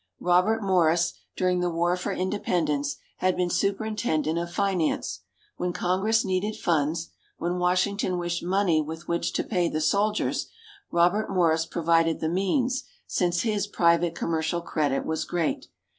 [0.19, 5.19] Robert Morris, during the War for Independence, had been Superintendent of Finance.
[5.57, 10.47] When Congress needed funds, when Washington wished money with which to pay the soldiers,
[10.89, 15.67] Robert Morris provided the means since his private commercial credit was great.